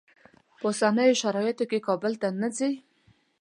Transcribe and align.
که 0.51 0.55
په 0.59 0.65
اوسنیو 0.69 1.19
شرایطو 1.21 1.65
کې 1.69 1.85
کابل 1.87 2.13
ته 2.21 2.27
نه 2.41 2.49
ځې. 2.57 2.71